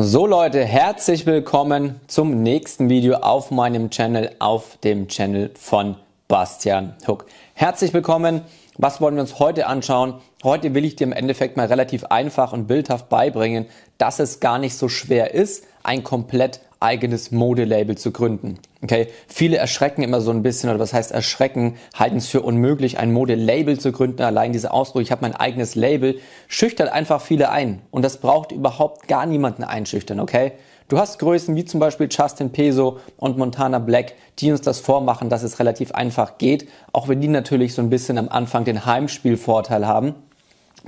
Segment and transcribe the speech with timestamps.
[0.00, 5.96] So Leute, herzlich willkommen zum nächsten Video auf meinem Channel, auf dem Channel von
[6.28, 7.26] Bastian Hook.
[7.54, 8.42] Herzlich willkommen.
[8.76, 10.20] Was wollen wir uns heute anschauen?
[10.44, 13.66] Heute will ich dir im Endeffekt mal relativ einfach und bildhaft beibringen,
[13.98, 18.58] dass es gar nicht so schwer ist, ein komplett eigenes Modelabel zu gründen.
[18.82, 22.98] Okay, viele erschrecken immer so ein bisschen oder was heißt erschrecken, halten es für unmöglich,
[22.98, 24.22] ein Modelabel zu gründen.
[24.22, 28.52] Allein dieser Ausdruck, ich habe mein eigenes Label, schüchtert einfach viele ein und das braucht
[28.52, 30.20] überhaupt gar niemanden einschüchtern.
[30.20, 30.52] Okay,
[30.86, 35.28] du hast Größen wie zum Beispiel Justin Peso und Montana Black, die uns das vormachen,
[35.28, 38.86] dass es relativ einfach geht, auch wenn die natürlich so ein bisschen am Anfang den
[38.86, 40.14] Heimspielvorteil haben.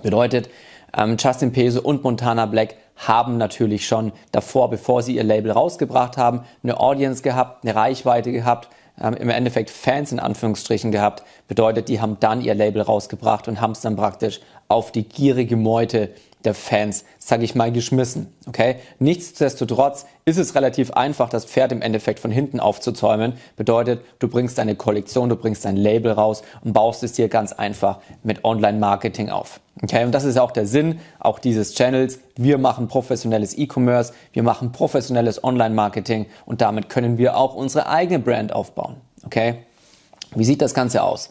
[0.02, 0.48] Bedeutet,
[0.96, 2.76] ähm, Justin Peso und Montana Black
[3.08, 8.30] haben natürlich schon davor, bevor sie ihr Label rausgebracht haben, eine Audience gehabt, eine Reichweite
[8.30, 8.68] gehabt,
[9.00, 11.24] ähm, im Endeffekt Fans in Anführungsstrichen gehabt.
[11.48, 15.56] Bedeutet, die haben dann ihr Label rausgebracht und haben es dann praktisch auf die gierige
[15.56, 16.10] Meute
[16.44, 18.32] der Fans, sage ich mal, geschmissen.
[18.46, 18.76] Okay?
[18.98, 23.34] Nichtsdestotrotz ist es relativ einfach, das Pferd im Endeffekt von hinten aufzuzäumen.
[23.56, 27.52] Bedeutet, du bringst deine Kollektion, du bringst dein Label raus und baust es dir ganz
[27.52, 29.60] einfach mit Online-Marketing auf.
[29.82, 30.04] Okay?
[30.04, 32.20] Und das ist auch der Sinn auch dieses Channels.
[32.36, 38.18] Wir machen professionelles E-Commerce, wir machen professionelles Online-Marketing und damit können wir auch unsere eigene
[38.18, 38.96] Brand aufbauen.
[39.24, 39.56] Okay?
[40.34, 41.30] Wie sieht das Ganze aus?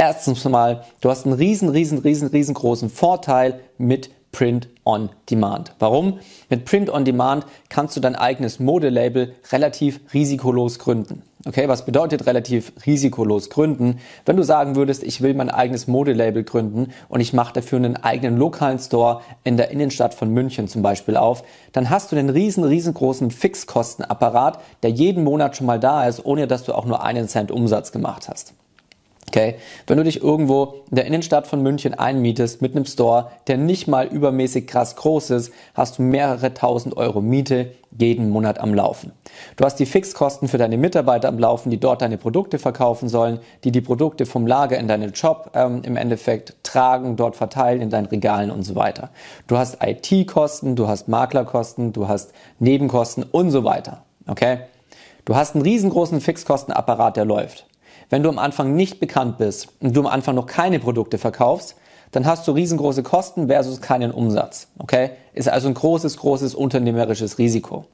[0.00, 5.72] Erstens mal, du hast einen riesen, riesen, riesen, riesengroßen Vorteil mit Print on Demand.
[5.80, 6.20] Warum?
[6.48, 11.24] Mit Print on Demand kannst du dein eigenes Modelabel relativ risikolos gründen.
[11.44, 13.98] Okay, was bedeutet relativ risikolos gründen?
[14.26, 17.96] Wenn du sagen würdest, ich will mein eigenes Modelabel gründen und ich mache dafür einen
[17.96, 21.42] eigenen lokalen Store in der Innenstadt von München zum Beispiel auf,
[21.72, 26.46] dann hast du einen riesen, riesengroßen Fixkostenapparat, der jeden Monat schon mal da ist, ohne
[26.46, 28.54] dass du auch nur einen Cent Umsatz gemacht hast.
[29.28, 33.58] Okay, wenn du dich irgendwo in der Innenstadt von München einmietest mit einem Store, der
[33.58, 38.72] nicht mal übermäßig krass groß ist, hast du mehrere tausend Euro Miete jeden Monat am
[38.72, 39.12] Laufen.
[39.56, 43.38] Du hast die Fixkosten für deine Mitarbeiter am Laufen, die dort deine Produkte verkaufen sollen,
[43.64, 47.90] die die Produkte vom Lager in deinen Job ähm, im Endeffekt tragen, dort verteilen in
[47.90, 49.10] deinen Regalen und so weiter.
[49.46, 54.04] Du hast IT-Kosten, du hast Maklerkosten, du hast Nebenkosten und so weiter.
[54.26, 54.60] Okay?
[55.26, 57.67] Du hast einen riesengroßen Fixkostenapparat, der läuft.
[58.10, 61.76] Wenn du am Anfang nicht bekannt bist und du am Anfang noch keine Produkte verkaufst,
[62.10, 64.68] dann hast du riesengroße Kosten versus keinen Umsatz.
[64.78, 65.10] Okay?
[65.34, 67.84] Ist also ein großes, großes unternehmerisches Risiko.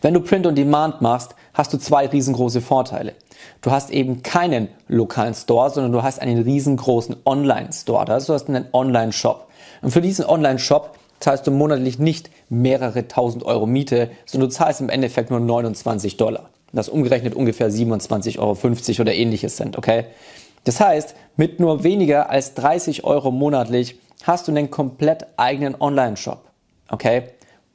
[0.00, 3.14] Wenn du Print on Demand machst, hast du zwei riesengroße Vorteile.
[3.60, 8.06] Du hast eben keinen lokalen Store, sondern du hast einen riesengroßen Online-Store.
[8.06, 9.48] Das heißt, du hast einen Online-Shop.
[9.82, 14.80] Und für diesen Online-Shop zahlst du monatlich nicht mehrere tausend Euro Miete, sondern du zahlst
[14.80, 20.04] im Endeffekt nur 29 Dollar das umgerechnet ungefähr 27,50 Euro oder ähnliches sind, okay?
[20.64, 26.40] Das heißt, mit nur weniger als 30 Euro monatlich hast du einen komplett eigenen Online-Shop,
[26.90, 27.24] okay?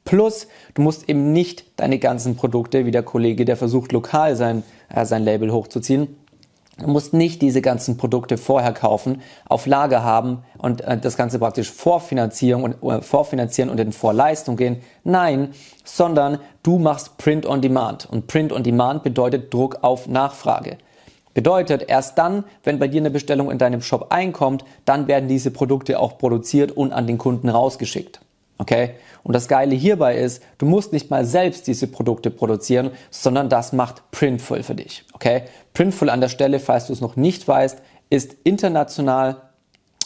[0.04, 4.62] Plus, du musst eben nicht deine ganzen Produkte, wie der Kollege, der versucht, lokal sein,
[4.88, 6.16] äh, sein Label hochzuziehen,
[6.80, 11.38] Du musst nicht diese ganzen Produkte vorher kaufen, auf Lager haben und äh, das Ganze
[11.38, 14.78] praktisch vorfinanzieren und, äh, vorfinanzieren und in Vorleistung gehen.
[15.04, 15.50] Nein,
[15.84, 18.08] sondern du machst Print on Demand.
[18.10, 20.78] Und Print on Demand bedeutet Druck auf Nachfrage.
[21.34, 25.50] Bedeutet, erst dann, wenn bei dir eine Bestellung in deinem Shop einkommt, dann werden diese
[25.50, 28.20] Produkte auch produziert und an den Kunden rausgeschickt.
[28.60, 28.90] Okay?
[29.22, 33.72] Und das Geile hierbei ist, du musst nicht mal selbst diese Produkte produzieren, sondern das
[33.72, 35.04] macht Printful für dich.
[35.14, 35.44] Okay?
[35.72, 37.78] Printful an der Stelle, falls du es noch nicht weißt,
[38.10, 39.40] ist international,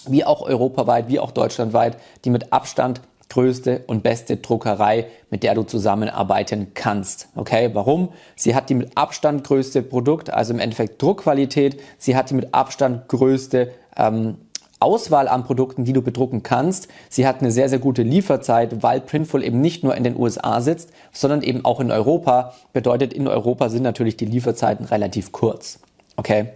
[0.07, 5.57] wie auch europaweit, wie auch deutschlandweit, die mit Abstand größte und beste Druckerei, mit der
[5.57, 7.29] du zusammenarbeiten kannst.
[7.35, 8.11] Okay, warum?
[8.37, 11.81] Sie hat die mit Abstand größte Produkt, also im Endeffekt Druckqualität.
[11.99, 14.37] Sie hat die mit Abstand größte ähm,
[14.85, 16.89] Auswahl an Produkten, die du bedrucken kannst.
[17.09, 20.61] Sie hat eine sehr, sehr gute Lieferzeit, weil Printful eben nicht nur in den USA
[20.61, 22.55] sitzt, sondern eben auch in Europa.
[22.73, 25.81] Bedeutet, in Europa sind natürlich die Lieferzeiten relativ kurz.
[26.17, 26.51] Okay?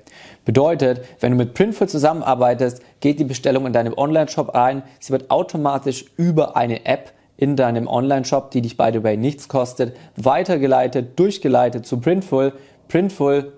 [0.45, 4.83] Bedeutet, wenn du mit Printful zusammenarbeitest, geht die Bestellung in deinem Online-Shop ein.
[5.01, 9.49] Sie wird automatisch über eine App in deinem Online-Shop, die dich by the way nichts
[9.49, 12.53] kostet, weitergeleitet, durchgeleitet zu Printful.
[12.89, 13.53] Printful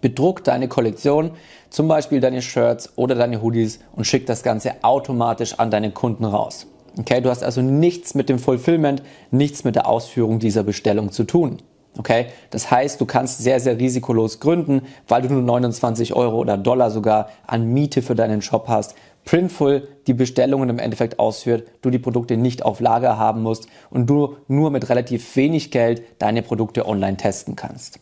[0.00, 1.32] bedruckt deine Kollektion,
[1.70, 6.24] zum Beispiel deine Shirts oder deine Hoodies und schickt das Ganze automatisch an deine Kunden
[6.24, 6.66] raus.
[6.98, 11.24] Okay, du hast also nichts mit dem Fulfillment, nichts mit der Ausführung dieser Bestellung zu
[11.24, 11.58] tun.
[11.98, 16.56] Okay, das heißt, du kannst sehr, sehr risikolos gründen, weil du nur 29 Euro oder
[16.56, 18.94] Dollar sogar an Miete für deinen Shop hast.
[19.24, 24.08] Printful die Bestellungen im Endeffekt ausführt, du die Produkte nicht auf Lager haben musst und
[24.08, 27.98] du nur mit relativ wenig Geld deine Produkte online testen kannst.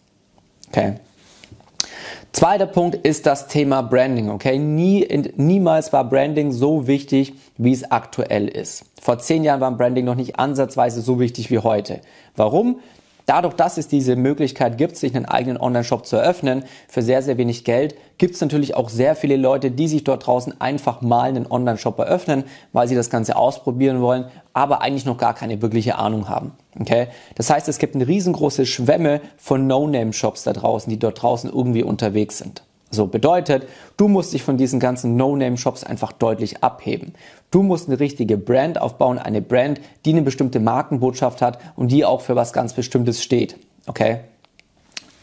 [0.68, 0.94] Okay.
[2.32, 4.58] Zweiter Punkt ist das Thema Branding, okay?
[4.58, 8.84] Nie, niemals war Branding so wichtig, wie es aktuell ist.
[9.00, 12.00] Vor zehn Jahren war Branding noch nicht ansatzweise so wichtig wie heute.
[12.36, 12.80] Warum?
[13.28, 17.36] Dadurch, dass es diese Möglichkeit gibt, sich einen eigenen Online-Shop zu eröffnen, für sehr, sehr
[17.36, 21.28] wenig Geld, gibt es natürlich auch sehr viele Leute, die sich dort draußen einfach mal
[21.28, 25.98] einen Online-Shop eröffnen, weil sie das Ganze ausprobieren wollen, aber eigentlich noch gar keine wirkliche
[25.98, 26.52] Ahnung haben.
[26.80, 27.08] Okay?
[27.34, 31.82] Das heißt, es gibt eine riesengroße Schwemme von No-Name-Shops da draußen, die dort draußen irgendwie
[31.82, 32.62] unterwegs sind.
[32.90, 37.12] So bedeutet, du musst dich von diesen ganzen No-Name-Shops einfach deutlich abheben.
[37.50, 42.04] Du musst eine richtige Brand aufbauen, eine Brand, die eine bestimmte Markenbotschaft hat und die
[42.04, 43.56] auch für was ganz Bestimmtes steht.
[43.86, 44.20] Okay?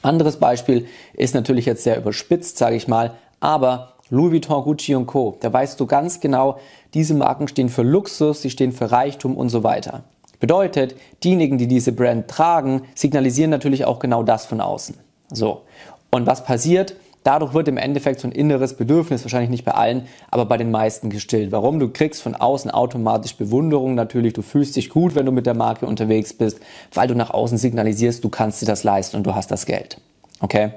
[0.04, 5.08] Anderes Beispiel ist natürlich jetzt sehr überspitzt, sage ich mal, aber Louis Vuitton, Gucci und
[5.08, 5.36] Co.
[5.40, 6.60] Da weißt du ganz genau,
[6.94, 10.04] diese Marken stehen für Luxus, sie stehen für Reichtum und so weiter.
[10.40, 14.96] Bedeutet, diejenigen, die diese Brand tragen, signalisieren natürlich auch genau das von außen.
[15.32, 15.64] So.
[16.12, 16.96] Und was passiert?
[17.26, 20.70] Dadurch wird im Endeffekt so ein inneres Bedürfnis, wahrscheinlich nicht bei allen, aber bei den
[20.70, 21.52] meisten gestillt.
[21.52, 21.80] Warum?
[21.80, 25.56] Du kriegst von außen automatisch Bewunderung natürlich, du fühlst dich gut, wenn du mit der
[25.56, 26.60] Marke unterwegs bist,
[26.94, 30.00] weil du nach außen signalisierst, du kannst dir das leisten und du hast das Geld.
[30.40, 30.74] Okay?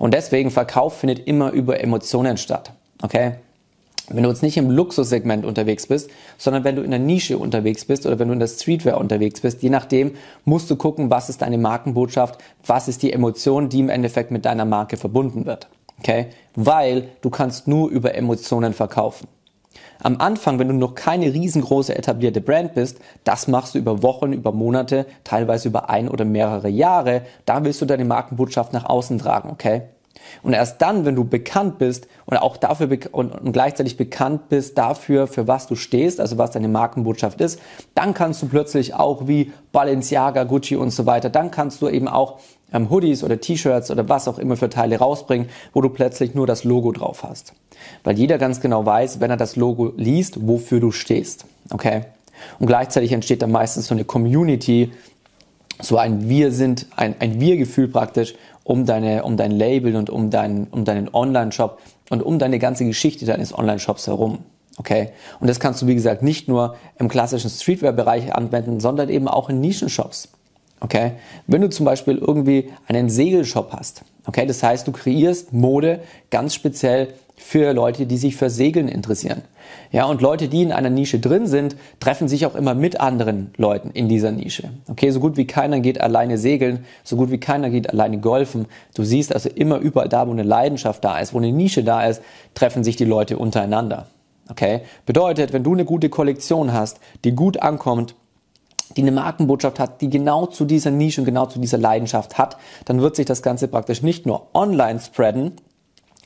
[0.00, 2.72] Und deswegen Verkauf findet immer über Emotionen statt.
[3.00, 3.34] Okay?
[4.08, 7.84] Wenn du jetzt nicht im Luxussegment unterwegs bist, sondern wenn du in der Nische unterwegs
[7.84, 10.14] bist oder wenn du in der Streetwear unterwegs bist, je nachdem
[10.44, 14.44] musst du gucken, was ist deine Markenbotschaft, was ist die Emotion, die im Endeffekt mit
[14.44, 15.68] deiner Marke verbunden wird.
[16.02, 16.26] Okay?
[16.56, 19.28] Weil du kannst nur über Emotionen verkaufen.
[20.00, 24.32] Am Anfang, wenn du noch keine riesengroße etablierte Brand bist, das machst du über Wochen,
[24.32, 27.22] über Monate, teilweise über ein oder mehrere Jahre.
[27.46, 29.82] Da willst du deine Markenbotschaft nach außen tragen, okay?
[30.42, 34.78] Und erst dann, wenn du bekannt bist und auch dafür und, und, gleichzeitig bekannt bist
[34.78, 37.60] dafür, für was du stehst, also was deine Markenbotschaft ist,
[37.94, 42.08] dann kannst du plötzlich auch wie Balenciaga, Gucci und so weiter, dann kannst du eben
[42.08, 42.38] auch
[42.72, 46.46] ähm, Hoodies oder T-Shirts oder was auch immer für Teile rausbringen, wo du plötzlich nur
[46.46, 47.52] das Logo drauf hast.
[48.04, 51.44] Weil jeder ganz genau weiß, wenn er das Logo liest, wofür du stehst.
[51.70, 52.02] Okay?
[52.58, 54.92] Und gleichzeitig entsteht dann meistens so eine Community,
[55.80, 60.30] so ein Wir sind, ein, ein Wir-Gefühl praktisch um deine, um dein Label und um
[60.30, 61.80] deinen, um deinen Online-Shop
[62.10, 64.38] und um deine ganze Geschichte deines Online-Shops herum.
[64.78, 65.10] Okay?
[65.40, 69.48] Und das kannst du, wie gesagt, nicht nur im klassischen Streetwear-Bereich anwenden, sondern eben auch
[69.48, 70.28] in Nischenshops.
[70.80, 71.12] Okay?
[71.46, 76.00] Wenn du zum Beispiel irgendwie einen Segelshop hast, okay, das heißt, du kreierst Mode
[76.30, 79.42] ganz speziell für Leute, die sich für Segeln interessieren.
[79.90, 83.52] Ja, und Leute, die in einer Nische drin sind, treffen sich auch immer mit anderen
[83.56, 84.70] Leuten in dieser Nische.
[84.88, 88.66] Okay, so gut wie keiner geht alleine segeln, so gut wie keiner geht alleine golfen.
[88.94, 92.06] Du siehst also immer überall da, wo eine Leidenschaft da ist, wo eine Nische da
[92.06, 92.22] ist,
[92.54, 94.06] treffen sich die Leute untereinander.
[94.48, 98.14] Okay, bedeutet, wenn du eine gute Kollektion hast, die gut ankommt,
[98.96, 102.56] die eine Markenbotschaft hat, die genau zu dieser Nische und genau zu dieser Leidenschaft hat,
[102.84, 105.52] dann wird sich das Ganze praktisch nicht nur online spreaden,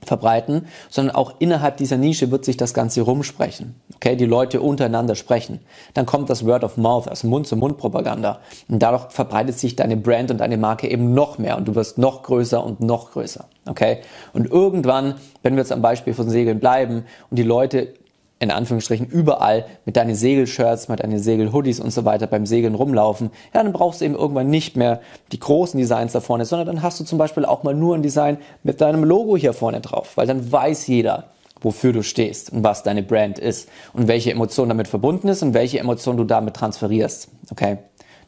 [0.06, 3.74] verbreiten, sondern auch innerhalb dieser Nische wird sich das Ganze rumsprechen.
[3.96, 5.60] Okay, die Leute untereinander sprechen.
[5.94, 8.40] Dann kommt das Word of Mouth, also Mund-zu-Mund-Propaganda.
[8.68, 11.98] Und dadurch verbreitet sich deine Brand und deine Marke eben noch mehr und du wirst
[11.98, 13.46] noch größer und noch größer.
[13.66, 13.98] Okay?
[14.32, 17.94] Und irgendwann, wenn wir jetzt am Beispiel von Segeln bleiben und die Leute
[18.38, 23.30] in Anführungsstrichen überall mit deinen Segelshirts, mit deinen Segelhoodies und so weiter beim Segeln rumlaufen,
[23.54, 25.00] ja, dann brauchst du eben irgendwann nicht mehr
[25.32, 28.02] die großen Designs da vorne, sondern dann hast du zum Beispiel auch mal nur ein
[28.02, 31.30] Design mit deinem Logo hier vorne drauf, weil dann weiß jeder,
[31.60, 35.54] wofür du stehst und was deine Brand ist und welche Emotion damit verbunden ist und
[35.54, 37.28] welche Emotion du damit transferierst.
[37.50, 37.78] Okay?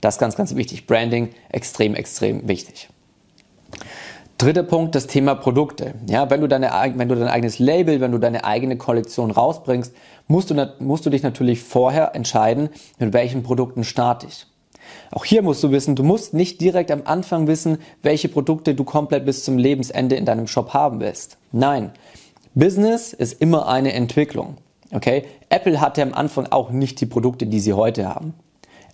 [0.00, 0.86] Das ist ganz, ganz wichtig.
[0.86, 2.88] Branding extrem, extrem wichtig.
[4.38, 5.94] Dritter Punkt, das Thema Produkte.
[6.08, 9.92] Ja, wenn du deine, wenn du dein eigenes Label, wenn du deine eigene Kollektion rausbringst,
[10.28, 12.68] musst du, musst du dich natürlich vorher entscheiden,
[13.00, 14.46] mit welchen Produkten starte ich.
[15.10, 18.84] Auch hier musst du wissen, du musst nicht direkt am Anfang wissen, welche Produkte du
[18.84, 21.36] komplett bis zum Lebensende in deinem Shop haben willst.
[21.50, 21.90] Nein.
[22.54, 24.58] Business ist immer eine Entwicklung.
[24.92, 25.24] Okay?
[25.48, 28.34] Apple hatte am Anfang auch nicht die Produkte, die sie heute haben.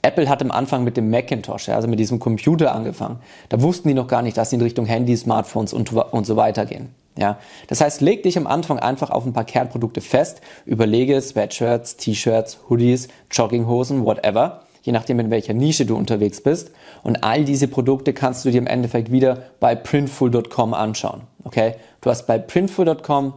[0.05, 3.21] Apple hat am Anfang mit dem Macintosh, also mit diesem Computer angefangen.
[3.49, 6.37] Da wussten die noch gar nicht, dass sie in Richtung Handy, Smartphones und, und so
[6.37, 6.91] weiter gehen.
[7.17, 11.97] Ja, das heißt, leg dich am Anfang einfach auf ein paar Kernprodukte fest, überlege Sweatshirts,
[11.97, 16.73] T-Shirts, Hoodies, Jogginghosen, whatever, je nachdem in welcher Nische du unterwegs bist.
[17.03, 21.23] Und all diese Produkte kannst du dir im Endeffekt wieder bei printful.com anschauen.
[21.45, 23.33] Okay, du hast bei printful.com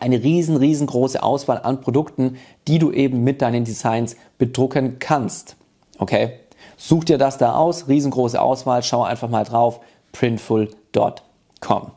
[0.00, 5.56] eine riesen, riesengroße Auswahl an Produkten, die du eben mit deinen Designs bedrucken kannst.
[6.02, 6.40] Okay?
[6.76, 9.78] Such dir das da aus, riesengroße Auswahl, schau einfach mal drauf,
[10.10, 11.92] printful.com.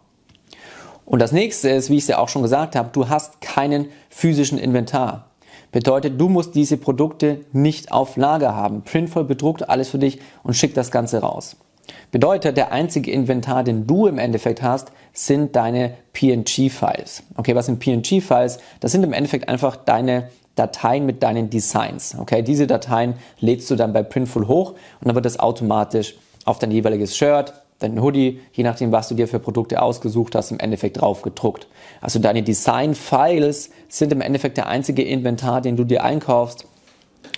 [1.05, 3.87] Und das nächste ist, wie ich es ja auch schon gesagt habe, du hast keinen
[4.09, 5.31] physischen Inventar.
[5.71, 8.83] Bedeutet, du musst diese Produkte nicht auf Lager haben.
[8.83, 11.57] Printful bedruckt alles für dich und schickt das Ganze raus.
[12.11, 17.23] Bedeutet, der einzige Inventar, den du im Endeffekt hast, sind deine PNG-Files.
[17.37, 18.59] Okay, was sind PNG-Files?
[18.79, 22.15] Das sind im Endeffekt einfach deine Dateien mit deinen Designs.
[22.17, 26.59] Okay, diese Dateien lädst du dann bei Printful hoch und dann wird das automatisch auf
[26.59, 30.59] dein jeweiliges Shirt, dein Hoodie, je nachdem, was du dir für Produkte ausgesucht hast, im
[30.59, 31.67] Endeffekt drauf gedruckt.
[32.01, 36.65] Also deine Design-Files sind im Endeffekt der einzige Inventar, den du dir einkaufst.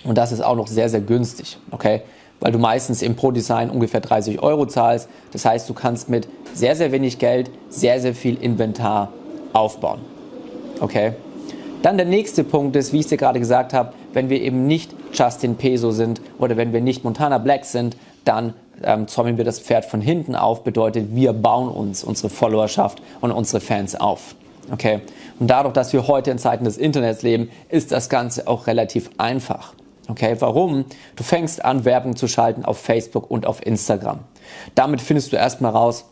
[0.04, 1.58] Und das ist auch noch sehr, sehr günstig.
[1.72, 2.02] Okay?
[2.40, 5.08] Weil du meistens im Pro-Design ungefähr 30 Euro zahlst.
[5.32, 9.12] Das heißt, du kannst mit sehr, sehr wenig Geld sehr, sehr viel Inventar
[9.52, 10.00] aufbauen.
[10.80, 11.14] Okay?
[11.82, 14.94] Dann der nächste Punkt ist, wie ich dir gerade gesagt habe, wenn wir eben nicht
[15.12, 19.60] Justin Peso sind oder wenn wir nicht Montana Black sind, dann ähm, zäumen wir das
[19.60, 24.34] Pferd von hinten auf, bedeutet, wir bauen uns unsere Followerschaft und unsere Fans auf.
[24.72, 25.00] Okay?
[25.38, 29.10] Und dadurch, dass wir heute in Zeiten des Internets leben, ist das Ganze auch relativ
[29.18, 29.72] einfach.
[30.08, 30.86] Okay, warum?
[31.16, 34.20] Du fängst an, Werbung zu schalten auf Facebook und auf Instagram.
[34.74, 36.06] Damit findest du erstmal raus,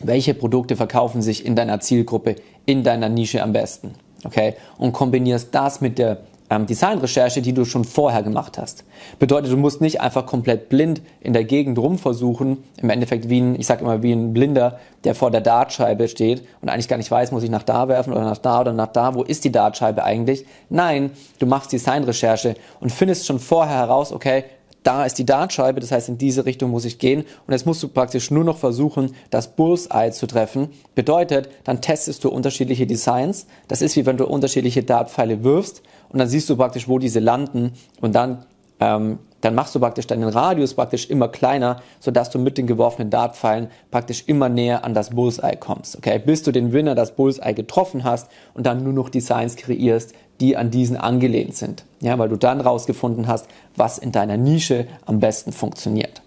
[0.00, 3.94] welche Produkte verkaufen sich in deiner Zielgruppe, in deiner Nische am besten.
[4.24, 4.54] Okay?
[4.78, 6.18] Und kombinierst das mit der
[6.52, 8.84] ähm, Designrecherche, die du schon vorher gemacht hast.
[9.18, 13.58] Bedeutet, du musst nicht einfach komplett blind in der Gegend rumversuchen, im Endeffekt wie ein,
[13.58, 17.10] ich sage immer, wie ein Blinder, der vor der Dartscheibe steht und eigentlich gar nicht
[17.10, 19.52] weiß, muss ich nach da werfen oder nach da oder nach da, wo ist die
[19.52, 20.44] Dartscheibe eigentlich?
[20.68, 24.44] Nein, du machst Designrecherche und findest schon vorher heraus, okay,
[24.82, 27.20] da ist die Dartscheibe, das heißt, in diese Richtung muss ich gehen.
[27.46, 30.68] Und jetzt musst du praktisch nur noch versuchen, das Bullseye zu treffen.
[30.94, 33.46] Bedeutet, dann testest du unterschiedliche Designs.
[33.68, 37.20] Das ist wie wenn du unterschiedliche Dartpfeile wirfst und dann siehst du praktisch, wo diese
[37.20, 38.44] landen und dann
[38.80, 43.10] ähm, dann machst du praktisch deinen Radius praktisch immer kleiner, sodass du mit den geworfenen
[43.10, 45.98] Dartpfeilen praktisch immer näher an das Bullseye kommst.
[45.98, 50.14] Okay, bis du den Winner das Bullseye getroffen hast und dann nur noch Designs kreierst,
[50.40, 51.84] die an diesen angelehnt sind.
[52.00, 53.46] Ja, weil du dann rausgefunden hast,
[53.76, 56.22] was in deiner Nische am besten funktioniert.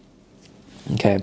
[0.93, 1.21] Okay.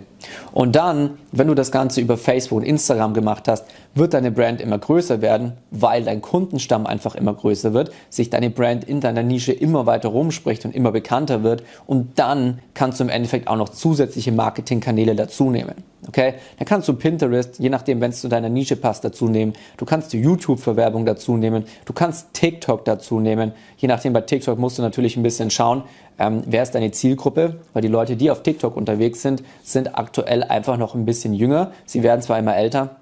[0.52, 3.64] Und dann, wenn du das Ganze über Facebook und Instagram gemacht hast,
[3.94, 8.50] wird deine Brand immer größer werden, weil dein Kundenstamm einfach immer größer wird, sich deine
[8.50, 13.04] Brand in deiner Nische immer weiter rumspricht und immer bekannter wird und dann kannst du
[13.04, 15.74] im Endeffekt auch noch zusätzliche Marketingkanäle dazu nehmen.
[16.08, 16.34] Okay?
[16.58, 19.52] Dann kannst du Pinterest, je nachdem, wenn es zu deiner Nische passt, dazu nehmen.
[19.76, 21.64] Du kannst die YouTube-Verwerbung dazu nehmen.
[21.84, 23.52] Du kannst TikTok dazu nehmen.
[23.76, 25.84] Je nachdem, bei TikTok musst du natürlich ein bisschen schauen,
[26.18, 27.56] ähm, wer ist deine Zielgruppe?
[27.72, 31.72] Weil die Leute, die auf TikTok unterwegs sind, sind aktuell einfach noch ein bisschen jünger.
[31.86, 32.96] Sie werden zwar immer älter,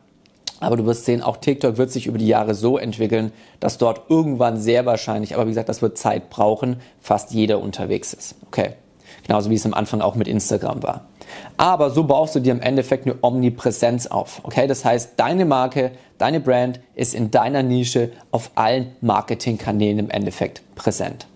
[0.60, 4.08] aber du wirst sehen, auch TikTok wird sich über die Jahre so entwickeln, dass dort
[4.08, 8.36] irgendwann sehr wahrscheinlich, aber wie gesagt, das wird Zeit brauchen, fast jeder unterwegs ist.
[8.46, 8.74] Okay.
[9.26, 11.06] Genauso wie es am Anfang auch mit Instagram war.
[11.56, 14.40] Aber so baust du dir im Endeffekt eine Omnipräsenz auf.
[14.44, 20.10] Okay, das heißt, deine Marke, deine Brand ist in deiner Nische auf allen Marketingkanälen im
[20.10, 21.26] Endeffekt präsent.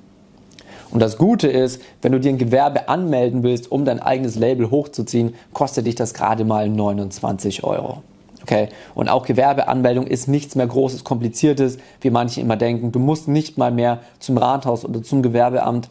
[0.95, 4.71] Und das Gute ist, wenn du dir ein Gewerbe anmelden willst, um dein eigenes Label
[4.71, 8.05] hochzuziehen, kostet dich das gerade mal 29 Euro.
[8.43, 8.69] Okay?
[8.95, 12.93] Und auch Gewerbeanmeldung ist nichts mehr Großes, Kompliziertes, wie manche immer denken.
[12.93, 15.91] Du musst nicht mal mehr zum Rathaus oder zum Gewerbeamt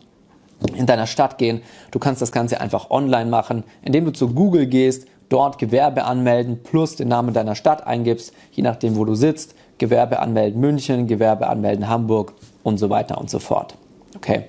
[0.73, 1.61] in deiner Stadt gehen.
[1.91, 6.63] Du kannst das Ganze einfach online machen, indem du zu Google gehst, dort Gewerbe anmelden
[6.63, 9.53] plus den Namen deiner Stadt eingibst, je nachdem, wo du sitzt.
[9.79, 12.31] Gewerbe anmelden München, Gewerbe anmelden Hamburg
[12.63, 13.75] und so weiter und so fort.
[14.15, 14.45] Okay.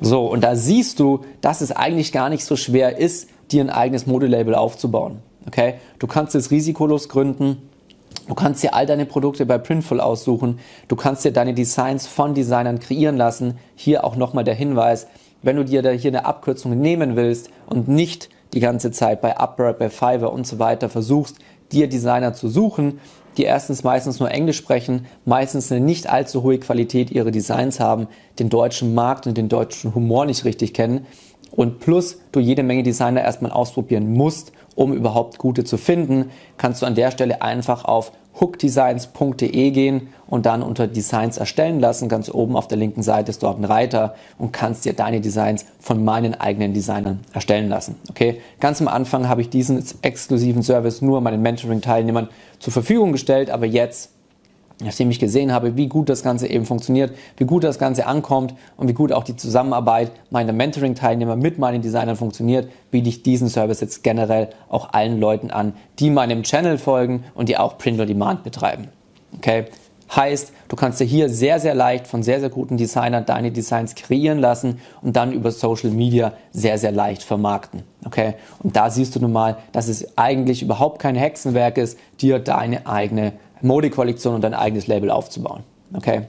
[0.00, 3.70] So, und da siehst du, dass es eigentlich gar nicht so schwer ist, dir ein
[3.70, 5.18] eigenes Modelabel aufzubauen.
[5.46, 5.74] Okay?
[5.98, 7.68] Du kannst es risikolos gründen.
[8.28, 10.58] Du kannst dir all deine Produkte bei Printful aussuchen.
[10.88, 13.58] Du kannst dir deine Designs von Designern kreieren lassen.
[13.76, 15.06] Hier auch nochmal der Hinweis,
[15.42, 19.36] wenn du dir da hier eine Abkürzung nehmen willst und nicht die ganze Zeit bei
[19.36, 21.36] Upwork, bei Fiverr und so weiter versuchst,
[21.72, 23.00] dir Designer zu suchen,
[23.36, 28.08] die erstens meistens nur Englisch sprechen, meistens eine nicht allzu hohe Qualität ihrer Designs haben,
[28.38, 31.06] den deutschen Markt und den deutschen Humor nicht richtig kennen
[31.56, 36.82] und plus du jede Menge Designer erstmal ausprobieren musst, um überhaupt gute zu finden, kannst
[36.82, 42.10] du an der Stelle einfach auf hookdesigns.de gehen und dann unter Designs erstellen lassen.
[42.10, 45.64] Ganz oben auf der linken Seite ist dort ein Reiter und kannst dir deine Designs
[45.80, 47.96] von meinen eigenen Designern erstellen lassen.
[48.10, 48.42] Okay?
[48.60, 53.66] Ganz am Anfang habe ich diesen exklusiven Service nur meinen Mentoring-Teilnehmern zur Verfügung gestellt, aber
[53.66, 54.10] jetzt
[54.82, 58.54] nachdem ich gesehen habe, wie gut das Ganze eben funktioniert, wie gut das Ganze ankommt
[58.76, 63.48] und wie gut auch die Zusammenarbeit meiner Mentoring-Teilnehmer mit meinen Designern funktioniert, biete ich diesen
[63.48, 68.00] Service jetzt generell auch allen Leuten an, die meinem Channel folgen und die auch Print
[68.00, 68.88] on Demand betreiben.
[69.38, 69.64] Okay?
[70.14, 73.94] Heißt, du kannst dir hier sehr, sehr leicht von sehr, sehr guten Designern deine Designs
[73.94, 77.82] kreieren lassen und dann über Social Media sehr, sehr leicht vermarkten.
[78.04, 78.34] Okay?
[78.62, 82.86] Und da siehst du nun mal, dass es eigentlich überhaupt kein Hexenwerk ist, dir deine
[82.86, 83.32] eigene
[83.62, 85.64] Modekollektion und dein eigenes Label aufzubauen.
[85.94, 86.22] Okay?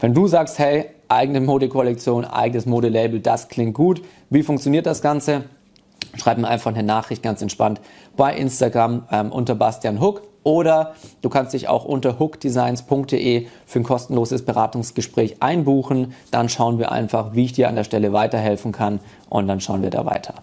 [0.00, 4.02] Wenn du sagst, hey, eigene Modekollektion, eigenes Modelabel, das klingt gut.
[4.28, 5.44] Wie funktioniert das Ganze?
[6.18, 7.80] schreib mir einfach eine Nachricht ganz entspannt
[8.16, 13.82] bei Instagram ähm, unter Bastian Hook oder du kannst dich auch unter hookdesigns.de für ein
[13.82, 16.14] kostenloses Beratungsgespräch einbuchen.
[16.30, 19.82] Dann schauen wir einfach, wie ich dir an der Stelle weiterhelfen kann und dann schauen
[19.82, 20.34] wir da weiter.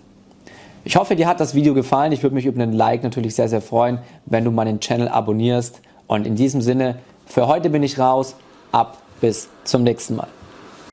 [0.83, 2.11] Ich hoffe, dir hat das Video gefallen.
[2.11, 5.79] Ich würde mich über einen Like natürlich sehr, sehr freuen, wenn du meinen Channel abonnierst.
[6.05, 8.35] Und in diesem Sinne, für heute bin ich raus.
[8.73, 10.27] Ab bis zum nächsten Mal.